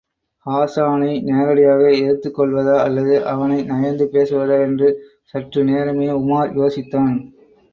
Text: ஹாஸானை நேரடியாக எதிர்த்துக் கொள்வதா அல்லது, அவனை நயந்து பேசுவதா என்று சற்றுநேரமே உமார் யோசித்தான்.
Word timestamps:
ஹாஸானை 0.45 1.09
நேரடியாக 1.23 1.83
எதிர்த்துக் 1.97 2.39
கொள்வதா 2.39 2.77
அல்லது, 2.77 3.25
அவனை 3.25 3.59
நயந்து 3.63 4.09
பேசுவதா 4.11 4.57
என்று 4.61 4.89
சற்றுநேரமே 5.33 6.09
உமார் 6.19 6.53
யோசித்தான். 6.55 7.15